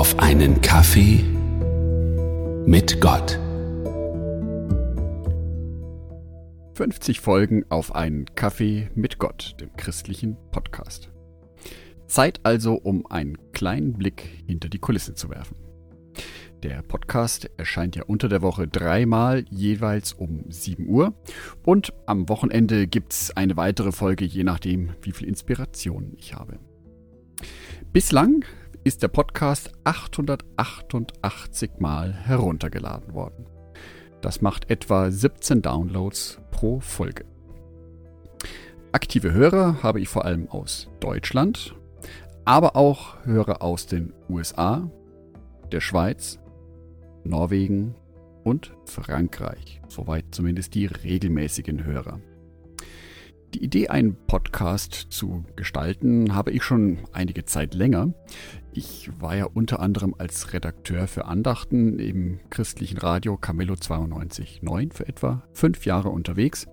auf 0.00 0.18
einen 0.18 0.62
Kaffee 0.62 1.22
mit 2.64 3.02
Gott. 3.02 3.38
50 6.72 7.20
Folgen 7.20 7.66
auf 7.68 7.94
einen 7.94 8.24
Kaffee 8.34 8.88
mit 8.94 9.18
Gott, 9.18 9.56
dem 9.60 9.76
christlichen 9.76 10.38
Podcast. 10.52 11.10
Zeit 12.06 12.40
also, 12.44 12.76
um 12.76 13.04
einen 13.08 13.36
kleinen 13.52 13.92
Blick 13.92 14.26
hinter 14.46 14.70
die 14.70 14.78
Kulissen 14.78 15.16
zu 15.16 15.28
werfen. 15.28 15.58
Der 16.62 16.80
Podcast 16.80 17.50
erscheint 17.58 17.94
ja 17.94 18.04
unter 18.04 18.30
der 18.30 18.40
Woche 18.40 18.66
dreimal, 18.66 19.44
jeweils 19.50 20.14
um 20.14 20.46
7 20.48 20.88
Uhr. 20.88 21.12
Und 21.62 21.92
am 22.06 22.30
Wochenende 22.30 22.86
gibt 22.86 23.12
es 23.12 23.36
eine 23.36 23.58
weitere 23.58 23.92
Folge, 23.92 24.24
je 24.24 24.44
nachdem, 24.44 24.94
wie 25.02 25.12
viel 25.12 25.28
Inspiration 25.28 26.14
ich 26.16 26.32
habe. 26.32 26.58
Bislang 27.92 28.46
ist 28.82 29.02
der 29.02 29.08
Podcast 29.08 29.72
888 29.84 31.72
Mal 31.80 32.14
heruntergeladen 32.14 33.12
worden. 33.12 33.46
Das 34.22 34.40
macht 34.40 34.70
etwa 34.70 35.10
17 35.10 35.60
Downloads 35.60 36.40
pro 36.50 36.80
Folge. 36.80 37.24
Aktive 38.92 39.32
Hörer 39.32 39.82
habe 39.82 40.00
ich 40.00 40.08
vor 40.08 40.24
allem 40.24 40.48
aus 40.48 40.88
Deutschland, 41.00 41.74
aber 42.44 42.74
auch 42.74 43.24
Hörer 43.24 43.62
aus 43.62 43.86
den 43.86 44.14
USA, 44.28 44.90
der 45.70 45.80
Schweiz, 45.80 46.38
Norwegen 47.22 47.94
und 48.44 48.74
Frankreich. 48.86 49.82
Soweit 49.88 50.24
zumindest 50.30 50.74
die 50.74 50.86
regelmäßigen 50.86 51.84
Hörer. 51.84 52.18
Die 53.60 53.66
Idee, 53.66 53.88
einen 53.88 54.16
Podcast 54.26 55.08
zu 55.10 55.44
gestalten, 55.54 56.34
habe 56.34 56.50
ich 56.50 56.62
schon 56.62 57.00
einige 57.12 57.44
Zeit 57.44 57.74
länger. 57.74 58.14
Ich 58.72 59.10
war 59.20 59.36
ja 59.36 59.44
unter 59.44 59.80
anderem 59.80 60.14
als 60.16 60.54
Redakteur 60.54 61.06
für 61.06 61.26
Andachten 61.26 61.98
im 61.98 62.40
christlichen 62.48 62.96
Radio 62.96 63.36
Camillo 63.36 63.74
92.9 63.74 64.94
für 64.94 65.06
etwa 65.06 65.42
fünf 65.52 65.84
Jahre 65.84 66.08
unterwegs, 66.08 66.68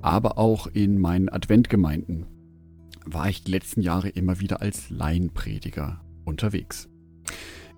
aber 0.00 0.38
auch 0.38 0.66
in 0.66 0.98
meinen 0.98 1.28
Adventgemeinden 1.28 2.24
war 3.04 3.28
ich 3.28 3.44
die 3.44 3.50
letzten 3.50 3.82
Jahre 3.82 4.08
immer 4.08 4.40
wieder 4.40 4.62
als 4.62 4.88
Laienprediger 4.88 6.00
unterwegs. 6.24 6.88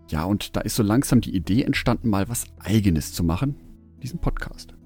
Ja, 0.08 0.22
und 0.22 0.54
da 0.54 0.60
ist 0.60 0.76
so 0.76 0.84
langsam 0.84 1.20
die 1.20 1.34
Idee 1.34 1.64
entstanden, 1.64 2.08
mal 2.08 2.28
was 2.28 2.44
eigenes 2.60 3.12
zu 3.12 3.24
machen, 3.24 3.56
diesen 4.00 4.20
Podcast. 4.20 4.76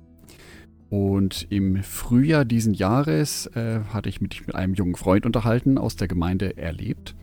Und 0.95 1.49
im 1.51 1.83
Frühjahr 1.83 2.45
diesen 2.45 2.73
Jahres 2.73 3.47
äh, 3.47 3.81
hatte 3.93 4.09
ich 4.09 4.21
mich 4.21 4.47
mit 4.47 4.55
einem 4.55 4.75
jungen 4.75 4.95
Freund 4.95 5.27
unterhalten 5.27 5.77
aus 5.77 5.97
der 5.97 6.07
Gemeinde 6.07 6.57
Erlebt. 6.57 7.17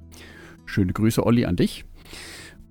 Schöne 0.66 0.91
Grüße, 0.91 1.25
Olli, 1.25 1.45
an 1.45 1.55
dich. 1.55 1.86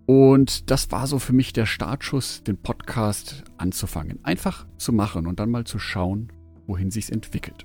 Und 0.04 0.70
das 0.70 0.92
war 0.92 1.06
so 1.06 1.18
für 1.18 1.32
mich 1.32 1.54
der 1.54 1.64
Startschuss, 1.64 2.42
den 2.42 2.58
Podcast 2.58 3.44
anzufangen. 3.56 4.22
Einfach 4.26 4.66
zu 4.76 4.92
machen 4.92 5.26
und 5.26 5.40
dann 5.40 5.50
mal 5.50 5.64
zu 5.64 5.78
schauen, 5.78 6.28
wohin 6.66 6.90
sich's 6.90 7.08
entwickelt. 7.08 7.64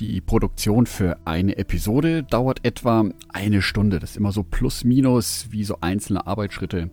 Die 0.00 0.20
Produktion 0.20 0.86
für 0.86 1.18
eine 1.24 1.56
Episode 1.56 2.24
dauert 2.24 2.64
etwa 2.64 3.08
eine 3.28 3.62
Stunde. 3.62 4.00
Das 4.00 4.10
ist 4.10 4.16
immer 4.16 4.32
so 4.32 4.42
plus 4.42 4.82
minus, 4.82 5.46
wie 5.50 5.62
so 5.62 5.78
einzelne 5.82 6.26
Arbeitsschritte 6.26 6.90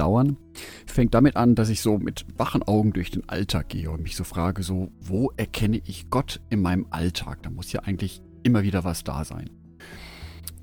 dauern. 0.00 0.38
Fängt 0.86 1.14
damit 1.14 1.36
an, 1.36 1.54
dass 1.54 1.68
ich 1.68 1.82
so 1.82 1.98
mit 1.98 2.24
wachen 2.36 2.62
Augen 2.62 2.92
durch 2.92 3.10
den 3.10 3.28
Alltag 3.28 3.68
gehe 3.68 3.90
und 3.90 4.02
mich 4.02 4.16
so 4.16 4.24
frage, 4.24 4.62
so, 4.62 4.90
wo 5.00 5.30
erkenne 5.36 5.80
ich 5.84 6.10
Gott 6.10 6.40
in 6.48 6.62
meinem 6.62 6.86
Alltag? 6.90 7.42
Da 7.42 7.50
muss 7.50 7.70
ja 7.72 7.82
eigentlich 7.82 8.22
immer 8.42 8.62
wieder 8.62 8.82
was 8.82 9.04
da 9.04 9.24
sein. 9.24 9.50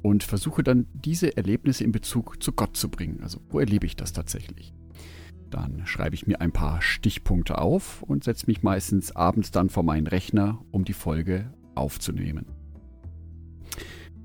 Und 0.02 0.24
versuche 0.24 0.64
dann 0.64 0.88
diese 0.94 1.38
Erlebnisse 1.38 1.84
in 1.84 1.92
Bezug 1.92 2.42
zu 2.42 2.52
Gott 2.52 2.76
zu 2.76 2.90
bringen. 2.90 3.20
Also, 3.22 3.40
wo 3.50 3.60
erlebe 3.60 3.86
ich 3.86 3.96
das 3.96 4.12
tatsächlich? 4.12 4.74
Dann 5.50 5.86
schreibe 5.86 6.16
ich 6.16 6.28
mir 6.28 6.42
ein 6.42 6.52
paar 6.52 6.82
Stichpunkte 6.82 7.60
auf 7.60 8.04
und 8.04 8.24
setze 8.24 8.48
mich 8.48 8.64
meistens 8.64 9.16
abends 9.16 9.52
dann 9.52 9.70
vor 9.70 9.84
meinen 9.84 10.08
Rechner, 10.08 10.60
um 10.72 10.84
die 10.84 10.94
Folge 10.94 11.52
aufzunehmen. 11.76 12.46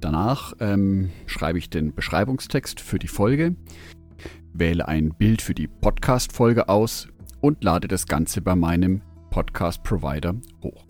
Danach 0.00 0.54
ähm, 0.58 1.10
schreibe 1.26 1.58
ich 1.58 1.70
den 1.70 1.94
Beschreibungstext 1.94 2.80
für 2.80 2.98
die 2.98 3.08
Folge, 3.08 3.54
wähle 4.54 4.88
ein 4.88 5.10
Bild 5.10 5.42
für 5.42 5.54
die 5.54 5.68
Podcast-Folge 5.68 6.68
aus 6.68 7.08
und 7.40 7.64
lade 7.64 7.88
das 7.88 8.06
Ganze 8.06 8.40
bei 8.40 8.54
meinem 8.54 9.02
Podcast-Provider 9.30 10.34
hoch. 10.62 10.84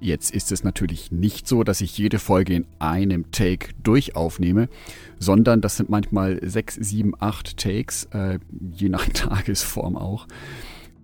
Jetzt 0.00 0.34
ist 0.34 0.50
es 0.50 0.64
natürlich 0.64 1.12
nicht 1.12 1.46
so, 1.46 1.62
dass 1.62 1.80
ich 1.80 1.96
jede 1.96 2.18
Folge 2.18 2.54
in 2.54 2.66
einem 2.80 3.30
Take 3.30 3.68
durchaufnehme, 3.84 4.68
sondern 5.18 5.60
das 5.60 5.76
sind 5.76 5.90
manchmal 5.90 6.40
sechs, 6.42 6.74
sieben, 6.74 7.12
acht 7.20 7.56
Takes, 7.56 8.04
äh, 8.12 8.40
je 8.72 8.88
nach 8.88 9.06
Tagesform 9.12 9.96
auch. 9.96 10.26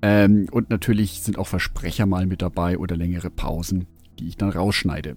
Ähm, 0.03 0.49
und 0.51 0.71
natürlich 0.71 1.23
sind 1.23 1.39
auch 1.39 1.47
Versprecher 1.47 2.07
mal 2.07 2.27
mit 2.27 2.43
dabei 2.43 2.79
oder 2.79 2.97
längere 2.97 3.31
Pausen, 3.31 3.87
die 4.19 4.27
ich 4.29 4.37
dann 4.37 4.51
rausschneide. 4.51 5.17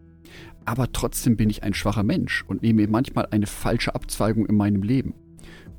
Aber 0.67 0.91
trotzdem 0.91 1.37
bin 1.37 1.49
ich 1.49 1.63
ein 1.63 1.73
schwacher 1.73 2.03
Mensch 2.03 2.43
und 2.45 2.61
nehme 2.61 2.85
manchmal 2.87 3.25
eine 3.31 3.47
falsche 3.47 3.95
Abzweigung 3.95 4.45
in 4.45 4.57
meinem 4.57 4.83
Leben. 4.83 5.13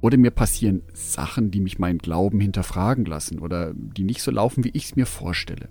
Oder 0.01 0.17
mir 0.17 0.31
passieren 0.31 0.81
Sachen, 0.95 1.51
die 1.51 1.61
mich 1.61 1.79
meinen 1.79 1.99
Glauben 1.99 2.41
hinterfragen 2.41 3.05
lassen 3.05 3.39
oder 3.39 3.75
die 3.75 4.05
nicht 4.05 4.23
so 4.23 4.31
laufen, 4.31 4.65
wie 4.65 4.71
ich 4.71 4.87
es 4.87 4.97
mir 4.97 5.05
vorstelle. 5.05 5.69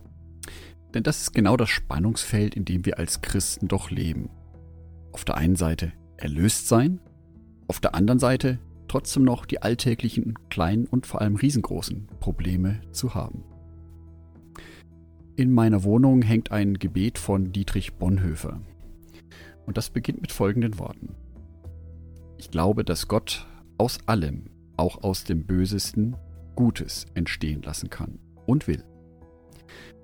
Denn 0.94 1.02
das 1.02 1.22
ist 1.22 1.34
genau 1.34 1.58
das 1.58 1.70
Spannungsfeld, 1.70 2.56
in 2.56 2.64
dem 2.64 2.86
wir 2.86 3.00
als 3.00 3.22
Christen 3.22 3.68
doch 3.68 3.90
leben. 3.90 4.30
Auf 5.12 5.26
der 5.26 5.38
einen 5.38 5.56
Seite 5.56 5.94
erlöst 6.18 6.68
sein, 6.68 7.00
auf 7.68 7.80
der 7.80 7.96
anderen 7.96 8.20
Seite 8.20 8.60
trotzdem 8.88 9.24
noch 9.24 9.48
die 9.48 9.64
alltäglichen 9.64 10.36
kleinen 10.50 10.86
und 10.86 11.08
vor 11.08 11.22
allem 11.22 11.38
riesengroßen 11.38 12.08
Probleme 12.20 12.82
zu 12.92 13.16
haben. 13.16 13.44
In 15.36 15.52
meiner 15.52 15.84
Wohnung 15.84 16.22
hängt 16.22 16.52
ein 16.52 16.76
Gebet 16.76 17.18
von 17.18 17.52
Dietrich 17.52 17.96
Bonhoeffer. 17.96 18.62
Und 19.68 19.78
das 19.78 19.92
beginnt 19.92 20.22
mit 20.22 20.32
folgenden 20.32 20.80
Worten. 20.80 21.16
Ich 22.38 22.50
glaube, 22.50 22.84
dass 22.84 23.08
Gott 23.08 23.46
aus 23.78 24.00
allem, 24.08 24.50
auch 24.78 25.04
aus 25.04 25.24
dem 25.26 25.46
Bösesten, 25.46 26.16
Gutes 26.56 27.06
entstehen 27.14 27.62
lassen 27.62 27.90
kann 27.92 28.18
und 28.48 28.68
will. 28.68 28.84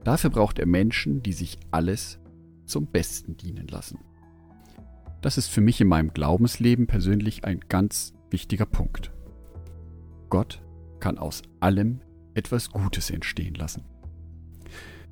Dafür 0.04 0.30
braucht 0.30 0.60
er 0.60 0.68
Menschen, 0.68 1.24
die 1.24 1.34
sich 1.34 1.58
alles 1.72 2.20
zum 2.66 2.88
Besten 2.88 3.38
dienen 3.38 3.68
lassen. 3.68 4.00
Das 5.22 5.38
ist 5.38 5.48
für 5.48 5.62
mich 5.62 5.80
in 5.80 5.88
meinem 5.88 6.14
Glaubensleben 6.14 6.86
persönlich 6.86 7.46
ein 7.46 7.62
ganz 7.70 8.14
wichtiger 8.30 8.66
Punkt. 8.66 9.14
Gott 10.30 10.62
kann 11.00 11.18
aus 11.18 11.42
allem 11.62 12.02
etwas 12.34 12.70
Gutes 12.70 13.10
entstehen 13.10 13.54
lassen. 13.54 13.86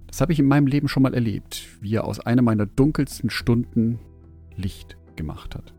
Das 0.08 0.20
habe 0.20 0.34
ich 0.34 0.40
in 0.40 0.48
meinem 0.48 0.68
Leben 0.68 0.90
schon 0.90 1.04
mal 1.04 1.14
erlebt, 1.14 1.70
wie 1.80 1.96
er 1.96 2.04
aus 2.04 2.20
einer 2.20 2.42
meiner 2.42 2.66
dunkelsten 2.66 3.30
Stunden 3.30 4.00
Licht 4.56 4.98
gemacht 5.16 5.56
hat. 5.56 5.74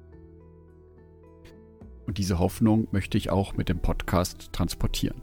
Und 2.06 2.18
diese 2.18 2.38
Hoffnung 2.38 2.88
möchte 2.90 3.16
ich 3.16 3.30
auch 3.30 3.56
mit 3.56 3.68
dem 3.68 3.80
Podcast 3.80 4.52
transportieren. 4.52 5.22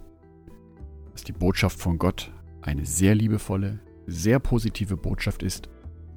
Dass 1.12 1.24
die 1.24 1.34
Botschaft 1.34 1.80
von 1.80 1.98
Gott 1.98 2.31
eine 2.62 2.86
sehr 2.86 3.16
liebevolle, 3.16 3.80
sehr 4.07 4.40
positive 4.40 4.98
Botschaft 4.98 5.44
ist, 5.44 5.69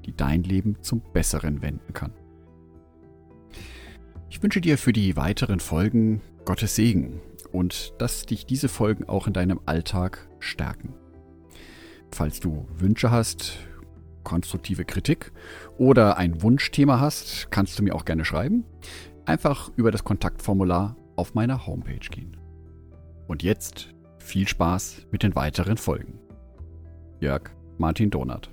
die 0.05 0.17
dein 0.17 0.43
Leben 0.43 0.77
zum 0.83 1.03
Besseren 1.13 1.63
wenden 1.63 1.93
kann. 1.93 2.13
Ich 4.31 4.43
wünsche 4.43 4.61
dir 4.61 4.79
für 4.79 4.93
die 4.93 5.17
weiteren 5.17 5.61
Folgen 5.61 6.23
Gottes 6.45 6.75
Segen 6.75 7.21
und 7.53 7.93
dass 7.99 8.27
dich 8.27 8.47
diese 8.47 8.69
Folgen 8.69 9.09
auch 9.09 9.27
in 9.27 9.33
deinem 9.33 9.61
Alltag 9.67 10.29
stärken. 10.39 10.95
Falls 12.11 12.41
du 12.41 12.67
Wünsche 12.79 13.11
hast, 13.11 13.59
konstruktive 14.25 14.85
Kritik 14.85 15.33
oder 15.79 16.17
ein 16.17 16.43
Wunschthema 16.43 17.01
hast, 17.01 17.51
kannst 17.51 17.79
du 17.79 17.83
mir 17.83 17.95
auch 17.95 18.05
gerne 18.05 18.25
schreiben. 18.25 18.65
Einfach 19.25 19.71
über 19.77 19.91
das 19.91 20.05
Kontaktformular 20.05 20.97
auf 21.17 21.35
meiner 21.35 21.67
Homepage 21.67 22.09
gehen. 22.11 22.37
Und 23.29 23.43
jetzt 23.43 23.95
viel 24.19 24.49
Spaß 24.49 25.07
mit 25.11 25.23
den 25.23 25.35
weiteren 25.35 25.77
Folgen. 25.77 26.19
Jörg 27.21 27.51
Martin 27.79 28.11
Donat. 28.11 28.51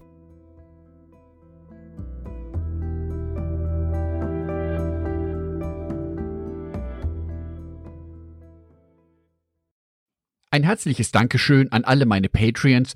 Ein 10.51 10.63
herzliches 10.63 11.11
Dankeschön 11.11 11.71
an 11.71 11.83
alle 11.83 12.07
meine 12.07 12.27
Patreons, 12.27 12.95